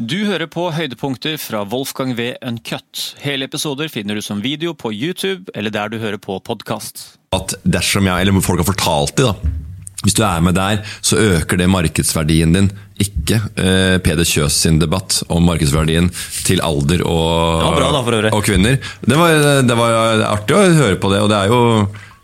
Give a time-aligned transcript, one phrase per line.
[0.00, 2.30] Du hører på høydepunkter fra Wolfgang V.
[2.40, 3.02] Uncut.
[3.20, 7.18] Hele episoder finner du som video på YouTube eller der du hører på podkast.
[7.36, 9.50] At dersom jeg, eller folk har fortalt det, da.
[10.00, 12.70] Hvis du er med der, så øker det markedsverdien din.
[12.96, 16.08] Ikke eh, Peder Kjøs sin debatt om markedsverdien
[16.48, 18.80] til alder og, Det var bra da, og kvinner.
[19.04, 21.60] Det var, det var artig å høre på det, og det er jo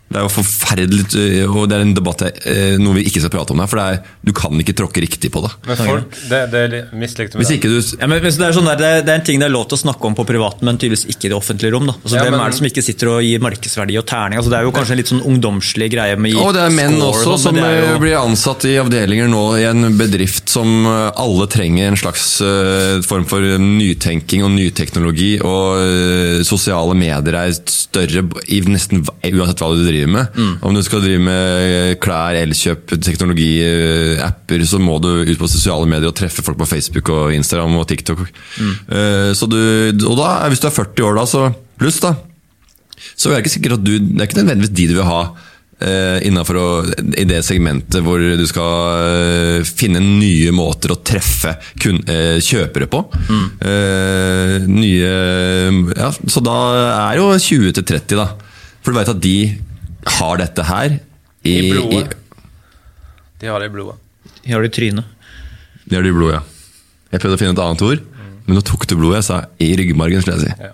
[0.06, 1.04] det er jo forferdelig,
[1.50, 3.66] og det er en debatt jeg, eh, noe vi ikke skal prate om her.
[3.66, 5.50] For det er, du kan ikke tråkke riktig på det.
[5.66, 7.56] Men folk, det, det er litt mislikte med det.
[7.66, 9.82] du Ja, det, er sånn der, det, er, en ting det er lov til å
[9.82, 11.90] snakke om på privaten, men tydeligvis ikke i det offentlige rom.
[11.90, 11.96] Da.
[11.98, 14.38] Altså, Ja, hvem er det som ikke sitter og gir markedsverdi og terning?
[14.38, 16.96] Altså, det er jo kanskje en litt sånn ungdomslig greie med Og det er menn
[17.00, 20.54] og også sånn, som men eh, jo- blir ansatt i avdelinger nå i en bedrift
[20.54, 26.94] som eh, alle trenger en slags uh, form for nytenking og nyteknologi, og uh, sosiale
[26.94, 30.36] medier er større i nesten uansett hva du driver med.
[30.60, 35.48] Om du skal drive med klær, elkjøp, teknologi, eh, apper, så må du ut på
[35.50, 38.20] sosiale medier og treffe folk på Facebook og Instagram og TikTok.
[38.60, 38.74] Mm.
[39.36, 39.58] Så du,
[40.06, 41.48] og da, hvis du er 40 år da, så
[41.80, 42.14] pluss da,
[43.16, 45.20] så er det ikke sikkert at du Det er ikke nødvendigvis de du vil ha
[45.84, 46.66] eh, innenfor å,
[47.16, 49.02] i det segmentet hvor du skal
[49.60, 53.02] eh, finne nye måter å treffe kun, eh, kjøpere på.
[53.26, 53.46] Mm.
[54.72, 55.12] nye
[55.96, 56.56] ja, Så da
[57.12, 58.28] er jo 20 til 30, da.
[58.82, 59.38] For du veit at de
[60.18, 62.16] har dette her i, I i blodet.
[63.40, 63.96] De har det i blodet.
[64.46, 65.04] De har det i trynet.
[65.86, 66.42] De har det i blodet, ja.
[67.12, 68.00] Jeg prøvde å finne et annet ord,
[68.46, 69.20] men nå tok du blodet.
[69.22, 70.54] Jeg sa i ryggmargen, skulle jeg si.
[70.66, 70.72] Ja.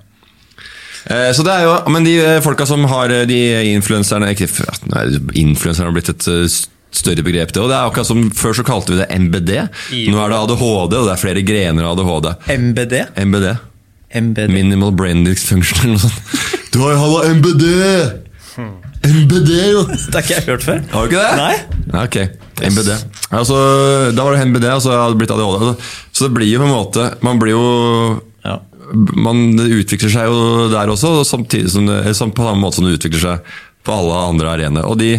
[1.13, 3.41] Eh, Så det er jo, Men de eh, folka som har eh, de
[3.73, 4.39] influenserne er
[5.35, 6.29] Influenserne har blitt et
[6.93, 7.51] større begrep.
[7.53, 9.51] det, og det er akkurat som Før så kalte vi det MBD.
[10.13, 12.31] Nå er det ADHD, og det er flere grener av ADHD.
[12.59, 12.95] MBD?
[13.27, 13.49] MBD.
[14.13, 14.51] MBD.
[14.53, 16.39] Minimal brain dysfunction eller noe sånt.
[16.73, 17.65] Du har jo halla MBD!
[19.03, 19.83] MBD, jo!
[20.11, 20.83] Det har ikke jeg hørt før.
[20.93, 21.39] Har du ikke det?
[21.41, 21.55] Nei.
[21.93, 22.19] Ja, ok.
[22.63, 22.91] MBD.
[23.35, 23.57] Altså,
[24.15, 25.57] da var det MBD, og så hadde det blitt ADHD.
[25.59, 27.65] Altså, Så det blir jo på en måte Man blir jo
[28.45, 28.59] Ja.
[28.93, 32.99] man utvikler seg jo der også, og samtidig som det, på samme måte som det
[32.99, 33.53] utvikler seg
[33.87, 34.85] på alle andre arenaer.
[34.91, 35.15] Og de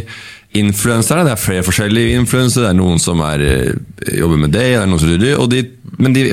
[0.54, 4.62] influenserne, det er flere forskjellige influensere, det er noen som er, eh, jobber med det,
[4.62, 5.64] det er noen som det, og de,
[5.98, 6.28] men de,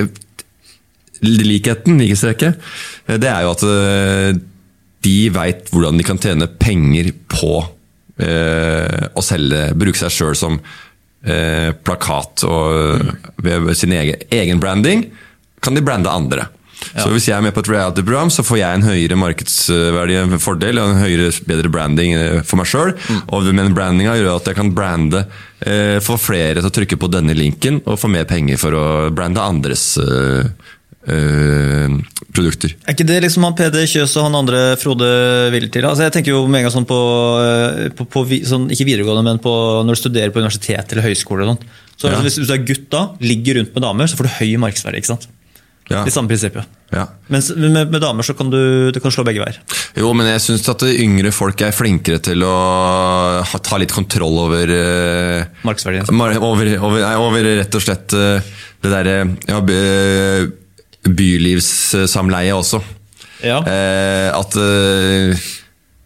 [1.21, 2.59] likheten, likestrekket,
[3.07, 4.39] eh, det er jo at eh,
[5.05, 7.57] de veit hvordan de kan tjene penger på
[8.21, 15.07] eh, å selge, bruke seg sjøl som eh, plakat og ved sin egen, egen branding,
[15.61, 16.49] kan de brande andre.
[16.91, 20.81] Så hvis jeg er med på et reality-program, så får jeg en høyere markedsverdi, fordel,
[20.81, 22.93] og en høyere, bedre branding eh, for meg sjøl.
[23.29, 25.23] Og men brandinga gjør at jeg kan brande,
[25.61, 28.85] eh, få flere til å trykke på denne linken, og få mer penger for å
[29.15, 30.49] brande andres eh,
[32.31, 32.75] produkter.
[32.85, 35.09] Er ikke det liksom han Peder Kjøs og han andre Frode
[35.53, 35.87] vil til?
[35.89, 36.99] Altså jeg tenker jo med en gang sånn på,
[37.41, 39.53] eh, på, på sånn, ikke videregående, men på,
[39.87, 41.45] når du studerer på universitet eller høyskole.
[41.47, 41.67] og sånt.
[41.97, 42.15] Så Ja.
[42.15, 44.57] altså, hvis, hvis du er gutt da, ligger rundt med damer, så får du høy
[44.61, 44.97] markedsverdi.
[45.03, 45.27] ikke sant?
[45.91, 46.05] Ja.
[46.05, 46.63] Litt samme prinsippet.
[46.93, 47.07] Ja.
[47.27, 49.57] Mens med, med damer så kan du, du kan slå begge veier.
[49.99, 52.53] Jo, men jeg syns at yngre folk er flinkere til å
[53.43, 56.07] ha, ta litt kontroll over eh, Markedsverdien.
[56.15, 58.39] mar- over, over, over rett og slett eh,
[58.81, 59.17] det derre
[59.51, 59.59] ja,
[61.07, 62.81] bylivssamleie også.
[63.41, 63.61] Ja.
[63.65, 65.49] Eh, at eh,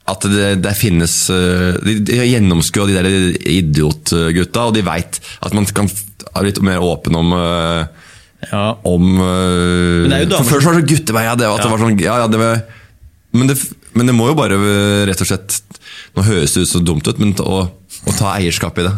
[0.05, 3.07] at det, det finnes eh, De, de har gjennomskua de der
[3.49, 8.65] idiotgutta, og de veit at man kan være litt mer åpen om ja.
[8.85, 12.29] om For Før så var det guttevei, ja, det, at det var sånn, ja, ja,
[12.29, 12.61] det var,
[13.33, 13.57] men, det,
[13.97, 14.59] men det må jo bare
[15.09, 15.57] rett og slett
[16.15, 18.93] Nå høres det ut så dumt ut, men å, å ta eierskap i det.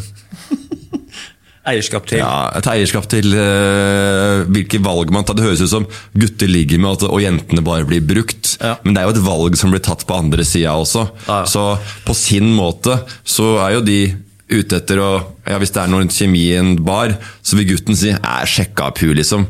[1.68, 2.22] Eierskap til.
[2.22, 5.38] Ja, Ta eierskap til uh, hvilke valg man tar.
[5.38, 8.56] Det høres ut som gutter ligger med, og jentene bare blir brukt.
[8.62, 8.78] Ja.
[8.86, 11.08] Men det er jo et valg som blir tatt på andre sida også.
[11.28, 11.46] Ja, ja.
[11.52, 11.66] Så
[12.08, 14.00] på sin måte så er jo de
[14.48, 15.10] ute etter å
[15.44, 18.14] ja, Hvis det er noen kjemi i en bar, så vil gutten si
[18.48, 19.48] sjekka opp hun', liksom.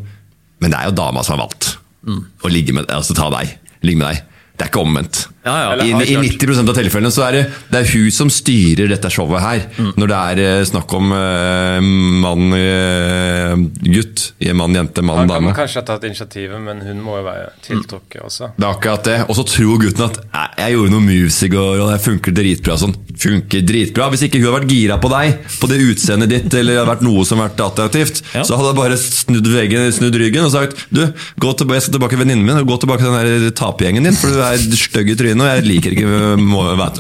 [0.60, 1.76] Men det er jo dama som har valgt
[2.08, 2.22] Mm.
[2.40, 3.58] å ligge med, altså ta deg.
[3.84, 4.22] Ligge med deg.
[4.56, 5.26] Det er ikke omvendt.
[5.48, 5.86] Ja, ja.
[5.86, 9.44] I, I 90% av tilfellene så er det, det er hun som styrer dette showet
[9.44, 9.64] her.
[9.78, 9.92] Mm.
[9.98, 11.80] Når det er eh, snakk om uh,
[12.24, 13.54] mann, uh,
[13.88, 14.26] gutt,
[14.58, 15.32] mann, jente, mann, dame.
[15.32, 18.52] Da kan man kanskje ha tatt initiativet, men hun må jo være tiltrukket også.
[18.58, 19.18] Det er akkurat det.
[19.28, 20.20] Og så tror gutten at
[20.58, 22.78] jeg gjorde noe moves i går, og det funker dritbra.
[22.82, 22.96] Sånn.
[23.18, 24.10] Funker dritbra.
[24.14, 26.92] Hvis ikke hun hadde vært gira på deg, på det utseendet ditt, eller det hadde
[26.92, 28.44] vært noe som hadde vært attraktivt, Ja.
[28.44, 31.04] så hadde jeg bare snudd, veggen, snudd ryggen og sagt du,
[31.40, 34.18] gå tilbake, jeg skal tilbake til venninnen min, og gå tilbake til den tapergjengen din,
[34.18, 36.10] for du er stygg i trynet, og jeg liker ikke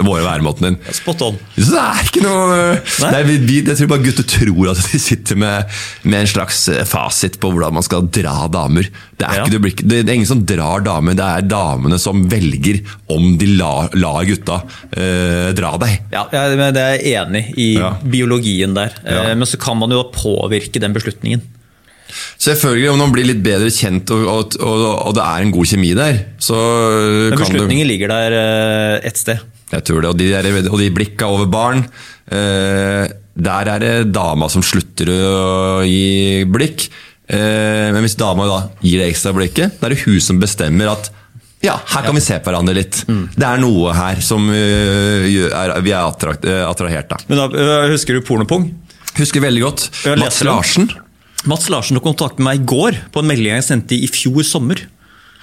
[0.08, 0.78] våre væremåten din.
[0.96, 1.38] Spot on.
[1.58, 3.12] Så det er ikke noe Nei?
[3.14, 5.76] Nei, vi, vi, Jeg tror bare gutter tror at de sitter med,
[6.08, 8.90] med en slags eh, fasit på hvordan man skal dra damer.
[9.18, 9.44] Det er, Ja.
[9.46, 12.82] ikke, det, blir, det, er ingen som drar damer, det er damene som velger
[13.14, 14.62] om de lar, la gutta
[14.94, 15.98] eh, dra deg.
[16.14, 17.94] Ja, jeg, det er jeg enig i Ja.
[18.04, 18.94] biologien der.
[19.04, 19.30] Ja.
[19.32, 21.42] Eh, Men så kan man jo påvirke den beslutningen.
[22.42, 25.72] Selvfølgelig, om man blir litt bedre kjent og, og, og, og det er en god
[25.74, 26.58] kjemi der, så
[27.34, 29.44] Men kan du ligger der eh, ett sted.
[29.72, 30.12] Jeg tror det.
[30.14, 33.04] Og de, der, og de blikka over barn eh,
[33.36, 36.88] Der er det dama som slutter å gi blikk.
[37.28, 40.94] Eh, men hvis dama da gir det ekstra blikket, da er det hun som bestemmer
[40.94, 41.12] at
[41.66, 43.00] ja, her kan vi se på hverandre litt.
[43.08, 47.24] Det er noe her som uh, er, vi er attrakt, uh, attrahert av.
[47.32, 48.68] Men da, Husker du Pornopung?
[49.18, 49.88] Husker veldig godt
[50.22, 50.86] Mats Larsen.
[51.46, 54.42] Mats Larsen tok kontakt med meg i går på en melding jeg sendte i fjor
[54.44, 54.82] sommer.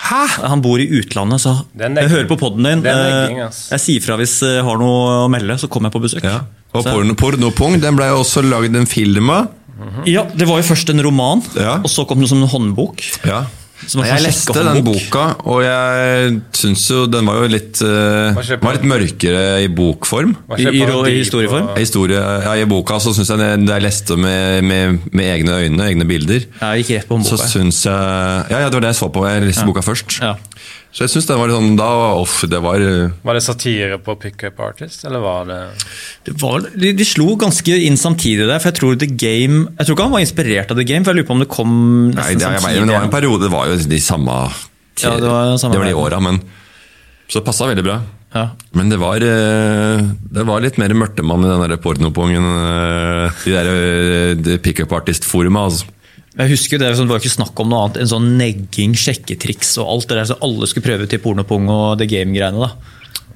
[0.05, 0.23] Hæ?
[0.51, 2.83] Han bor i utlandet, så er jeg hører på poden din.
[2.83, 3.69] Negging, Eh, ass.
[3.71, 6.25] Jeg sier fra hvis jeg har noe å melde, så kommer jeg på besøk.
[6.27, 6.41] Ja.
[6.75, 9.49] Og porno, Pornopung den ble også lagd en film av.
[10.07, 11.77] ja, Det var jo først en roman, Ja.
[11.79, 13.01] og så kom det som en håndbok.
[13.25, 13.45] Ja.
[13.87, 14.95] Som jeg sånn leste den bok.
[15.11, 20.35] boka, og jeg syns jo den var jo litt, på- var litt mørkere i bokform.
[20.59, 21.69] I- i i historieform?
[21.77, 25.59] I Historie, ja, I boka så syns jeg da jeg leste med, med, med egne
[25.65, 27.93] øyne, egne bilder, Jeg gikk rett på så syns jeg
[28.51, 29.27] Ja, ja, det var det jeg så på.
[29.29, 30.21] Jeg leste boka først.
[30.23, 30.37] Ja.
[30.95, 31.87] Så jeg syns den var litt sånn Da
[32.23, 35.57] off, det var eh, Var det satire på pickup artist, eller var det
[36.29, 39.89] Det var, de, de slo ganske inn samtidig der, for jeg tror The Game Jeg
[39.89, 41.73] tror ikke han var inspirert av The Game, for jeg lurer på om det kom
[42.15, 42.79] Nei, nesten det, jeg, samtidig.
[42.85, 44.35] men det var en periode, det var jo de samme
[45.03, 46.41] Ja, det var samme det var de åra, men
[47.29, 48.01] Så det passa veldig bra.
[48.35, 48.49] Ja.
[48.75, 50.03] Men det var, eh,
[50.35, 52.43] det var litt mer mørtemann i den der pornopungen.
[52.45, 55.65] eh, De der eh, pickup artist-foruma.
[55.71, 55.87] Altså.
[56.37, 59.87] Jeg husker Det det var ikke snakk om noe annet enn sånn negging, sjekketriks og
[59.89, 62.59] alt det der som alle skulle prøve til pornopung og The Game-greiene.
[62.59, 62.73] da.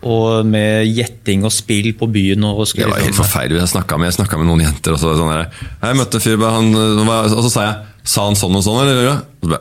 [0.03, 2.43] Og med gjetting og spill på byen.
[2.45, 3.61] og Det var helt liksom- forferdelig.
[3.61, 4.93] Jeg snakka med, med noen jenter.
[4.93, 5.51] Og så, sånn der,
[5.83, 7.77] jeg møtte en fyr, og så sa jeg
[8.09, 8.81] Sa han sånn og sånn?
[8.89, 9.11] Eller?
[9.11, 9.61] Og så bare,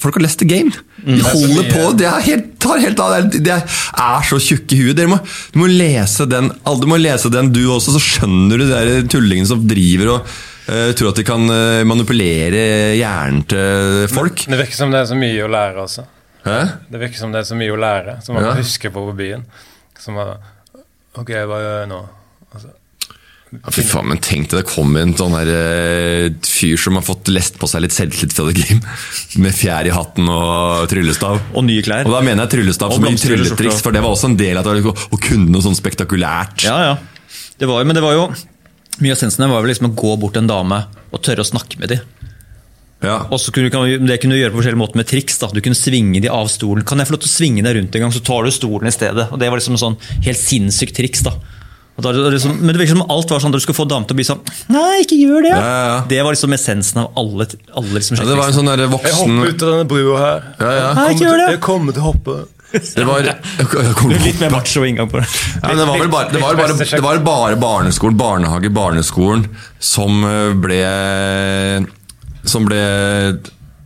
[0.00, 0.72] Folk har lest The Game!
[1.04, 1.82] De holder på!
[2.00, 3.26] Det er helt, tar helt av.
[3.30, 4.96] de er, så tjukke i huet.
[4.96, 5.18] Dere må,
[5.52, 9.02] du må lese den alle- du må lese den du også, så skjønner du de
[9.12, 10.30] tullingene som driver og
[10.70, 12.64] uh, tror at de kan eh, manipulere
[12.96, 14.46] hjernen til folk.
[14.48, 16.06] Det virker som det er så mye å lære altså.
[16.46, 16.58] Hæ?
[16.92, 18.56] Det virker som det er så mye å lære, som man Ja.
[18.56, 19.44] husker huske på på byen.
[20.00, 20.36] Som er,
[21.16, 22.00] Ok, hva gjør jeg nå?
[22.52, 22.72] Altså,
[23.64, 27.02] Ja, fy faen, men tenk deg det kommer en sånn her eh, fyr som har
[27.06, 28.80] fått lest på seg litt selvtillit fra The Game,
[29.44, 31.40] med fjær i hatten og tryllestav.
[31.56, 32.04] Og nye klær.
[32.06, 34.60] Og da mener jeg tryllestav Og som i trylletriks, for det var også en del
[34.60, 36.66] av det, å å kunne noe sånn spektakulært.
[36.68, 36.96] Ja, ja.
[37.58, 38.26] Det var, jo- men det var jo
[39.00, 40.78] Mye av sensen var vel liksom å gå bort til en dame
[41.12, 42.00] og tørre å snakke med dem.
[43.04, 43.18] Ja.
[43.28, 45.38] Og så kunne, du- Det kunne du gjøre på forskjellige måter med triks.
[45.38, 45.48] da.
[45.52, 46.82] Du kunne svinge de av stolen.
[46.84, 48.88] Kan jeg få lov til å svinge deg rundt en gang, så tar du stolen
[48.88, 49.28] i stedet.
[49.32, 51.22] Og Det var liksom en sånn helt sinnssykt triks.
[51.22, 51.32] da.
[51.96, 54.04] Og da, liksom, men det virker som alt var sånn at du skulle få damen
[54.08, 54.42] til å bli sånn
[54.74, 55.52] Nei, ikke gjør det!
[55.54, 55.94] Ja, ja, ja.
[56.10, 59.08] Det var liksom essensen av alle, alle liksom Ja, det var en sånn der voksen
[59.08, 60.44] jeg hopper ut av denne brua her.
[60.60, 60.90] Ja, ja.
[60.98, 61.48] Nei, ikke gjør det!
[61.54, 62.36] Jeg kommer til å hoppe.
[62.76, 65.26] Det var, jeg, jeg kom, Litt mer macho inngang på det.
[65.30, 69.46] ja, men det var vel bare, det var bare, det var bare barneskolen, barnehage, barneskolen
[69.80, 70.80] som eh, ble
[72.46, 72.82] Som ble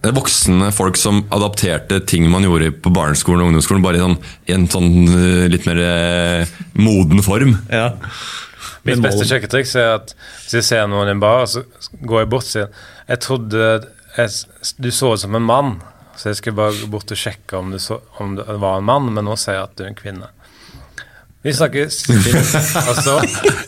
[0.00, 4.16] voksne folk som adapterte ting man gjorde på barneskolen og ungdomsskolen, bare i, sånn,
[4.48, 7.58] i en sånn eh, litt mer eh, moden form.
[7.68, 7.92] Ja.
[8.88, 11.66] Mitt beste sjekketriks er at hvis jeg ser noen i en bar, så
[12.00, 12.70] går jeg bort og sier
[13.10, 13.66] Jeg trodde
[14.16, 14.30] jeg,
[14.80, 15.74] du så ut som en mann,
[16.16, 18.88] så jeg skulle bare gå bort og sjekke om, du så, om det var en
[18.88, 20.30] mann, men nå ser jeg at du er en kvinne.
[21.44, 22.00] Vi snakkes.
[22.88, 23.18] og så,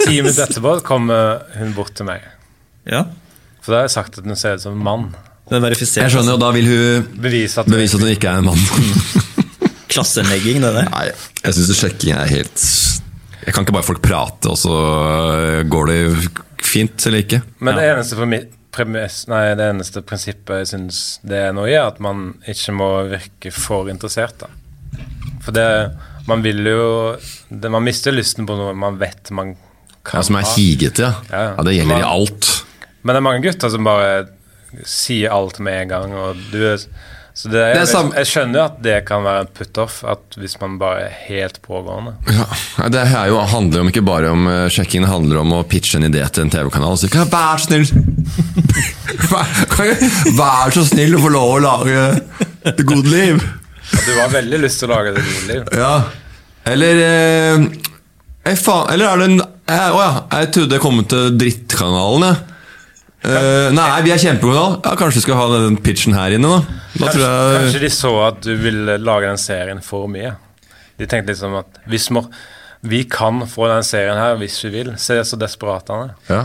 [0.00, 2.24] ti minutter etterpå, kommer hun bort til meg.
[2.88, 3.04] ja.
[3.62, 5.04] For da har jeg sagt at hun ser ut som en mann.
[5.52, 6.06] Det verifiserer.
[6.08, 8.62] Jeg skjønner, og da vil hun Bevise at bevise at hun ikke er en mann.
[9.92, 10.88] Klasselegging, det der.
[10.92, 11.06] Nei,
[11.42, 12.62] jeg syns sjekking er helt
[13.42, 16.00] Jeg kan ikke bare folk prate, og så øh, går det
[16.62, 17.42] fint eller ikke.
[17.60, 21.68] Men det eneste eneste, premi- premiss, nei, det eneste prinsippet jeg syns det er noe
[21.68, 24.46] i, er at man ikke må virke for interessert.
[24.46, 24.48] da.
[25.44, 25.68] For det
[26.28, 27.16] Man vil jo
[27.50, 29.56] det, Man mister lysten på noe man vet man
[30.06, 30.20] kan ha.
[30.20, 31.12] Ja, Som er higete, ja.
[31.32, 31.42] Ja.
[31.56, 31.64] ja.
[31.66, 32.50] Det gjelder i alt.
[33.02, 34.12] Men det er mange gutter som bare
[34.88, 36.14] sier alt med en gang.
[36.16, 36.78] Og du er,
[37.34, 40.00] så det, Det jeg, sam- jeg skjønner jo at det kan være en put-off,
[40.36, 42.12] hvis man bare er helt pågående.
[42.28, 45.62] Ja, det er jo, handler jo ikke bare om uh, sjekking, det handler om å
[45.64, 46.98] pitche en idé til en TV-kanal.
[47.00, 47.86] Så kan jeg være snill
[50.38, 52.02] Vær, så snill å få lov å lage
[52.76, 53.42] Det gode liv!
[53.92, 55.66] Du har veldig lyst til å lage det gode liv.
[55.76, 55.94] Ja.
[56.72, 57.64] Eller eh,
[58.46, 62.24] jeg faen, Eller er det en eh, Å ja, jeg trodde jeg kom til drittkanalen,
[62.28, 62.51] jeg.
[63.22, 64.80] Eh, nei, vi er kjempekanal.
[64.82, 66.80] Ja, kanskje vi skal ha den pitchen her inne, da.
[66.98, 70.34] Da tror Kanskje, jeg kanskje de så at du ville lage den serien for mye.
[70.98, 72.24] De tenkte liksom at hvis må,
[72.82, 74.90] vi kan få den serien her hvis vi vil.
[74.98, 76.16] Se så desperat han er.
[76.32, 76.40] ja.